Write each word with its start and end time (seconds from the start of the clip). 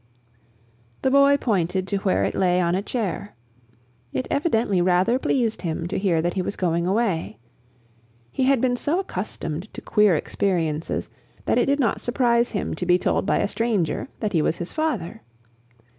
The 1.03 1.11
boy 1.11 1.37
pointed 1.37 1.87
to 1.89 1.97
where 1.97 2.23
it 2.23 2.33
lay 2.33 2.59
on 2.59 2.73
a 2.73 2.81
chair. 2.81 3.35
It 4.13 4.27
evidently 4.31 4.81
rather 4.81 5.19
pleased 5.19 5.61
him 5.61 5.87
to 5.89 5.99
hear 5.99 6.23
that 6.23 6.33
he 6.33 6.41
was 6.41 6.55
going 6.55 6.87
away. 6.87 7.37
He 8.31 8.45
had 8.45 8.59
been 8.61 8.77
so 8.77 8.99
accustomed 8.99 9.71
to 9.75 9.79
queer 9.81 10.15
experiences 10.15 11.07
that 11.45 11.59
it 11.59 11.67
did 11.67 11.79
not 11.79 12.01
surprise 12.01 12.49
him 12.49 12.73
to 12.77 12.85
be 12.87 12.97
told 12.97 13.27
by 13.27 13.37
a 13.37 13.47
stranger 13.47 14.07
that 14.21 14.33
he 14.33 14.41
was 14.41 14.57
his 14.57 14.73
father. 14.73 15.21